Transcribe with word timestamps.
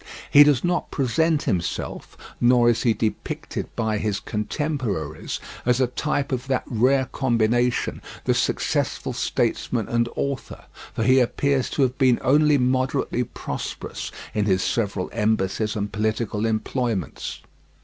He 0.31 0.43
does 0.43 0.63
not 0.63 0.89
present 0.89 1.43
himself, 1.43 2.17
nor 2.41 2.71
is 2.71 2.81
he 2.81 2.91
depicted 2.91 3.67
by 3.75 3.99
his 3.99 4.19
contemporaries, 4.19 5.39
as 5.63 5.79
a 5.79 5.85
type 5.85 6.31
of 6.31 6.47
that 6.47 6.63
rare 6.65 7.05
combination, 7.11 8.01
the 8.23 8.33
successful 8.33 9.13
statesman 9.13 9.87
and 9.87 10.09
author, 10.15 10.65
for 10.95 11.03
he 11.03 11.19
appears 11.19 11.69
to 11.69 11.83
have 11.83 11.99
been 11.99 12.17
only 12.23 12.57
moderately 12.57 13.23
prosperous 13.23 14.11
in 14.33 14.45
his 14.45 14.63
several 14.63 15.07
embassies 15.13 15.75
and 15.75 15.91
political 15.91 16.47
employments. 16.47 17.41